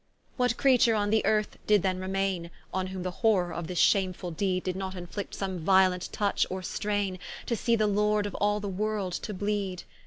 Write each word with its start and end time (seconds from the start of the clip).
¶What 0.35 0.57
creature 0.57 0.95
on 0.95 1.11
the 1.11 1.23
earth 1.27 1.59
did 1.67 1.83
then 1.83 1.99
remaine, 1.99 2.49
On 2.73 2.87
whom 2.87 3.03
the 3.03 3.11
horror 3.21 3.53
of 3.53 3.67
this 3.67 3.77
shamefull 3.77 4.31
deed 4.35 4.63
Did 4.63 4.75
not 4.75 4.95
inflict 4.95 5.35
some 5.35 5.59
violent 5.59 6.09
touch, 6.11 6.43
or 6.49 6.61
straine, 6.63 7.19
To 7.45 7.55
see 7.55 7.75
the 7.75 7.85
Lord 7.85 8.25
of 8.25 8.33
all 8.41 8.59
the 8.59 8.67
world 8.67 9.13
to 9.13 9.31
bleed? 9.31 9.83